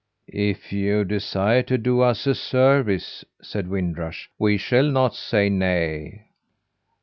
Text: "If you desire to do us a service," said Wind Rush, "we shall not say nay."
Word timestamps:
"If 0.25 0.73
you 0.73 1.05
desire 1.05 1.61
to 1.61 1.77
do 1.77 2.01
us 2.01 2.25
a 2.25 2.33
service," 2.33 3.23
said 3.39 3.69
Wind 3.69 3.99
Rush, 3.99 4.31
"we 4.39 4.57
shall 4.57 4.89
not 4.89 5.13
say 5.13 5.47
nay." 5.47 6.23